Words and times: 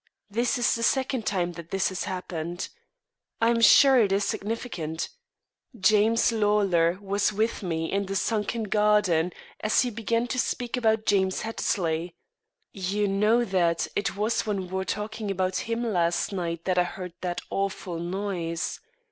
This 0.31 0.57
is 0.57 0.73
the 0.73 0.81
second 0.81 1.27
time 1.27 1.51
that 1.51 1.69
this 1.69 1.89
has 1.89 2.05
happened. 2.05 2.69
I 3.39 3.49
am 3.51 3.61
sure 3.61 3.99
it 3.99 4.11
is 4.11 4.25
significant. 4.25 5.09
James 5.79 6.31
Lawlor 6.31 6.97
was 6.99 7.31
with 7.31 7.61
me 7.61 7.91
in 7.91 8.07
the 8.07 8.15
sunken 8.15 8.63
garden, 8.63 9.31
and 9.59 9.71
he 9.71 9.91
began 9.91 10.25
to 10.29 10.39
speak 10.39 10.75
about 10.75 11.05
James 11.05 11.41
Hattersley. 11.41 12.15
You 12.73 13.07
know 13.07 13.41
it 13.41 14.15
was 14.17 14.43
when 14.47 14.61
we 14.61 14.67
were 14.73 14.85
talking 14.85 15.29
about 15.29 15.57
him 15.69 15.83
last 15.83 16.33
night 16.33 16.65
that 16.65 16.79
I 16.79 16.83
heard 16.83 17.13
that 17.21 17.41
awful 17.51 17.99
noise. 17.99 18.79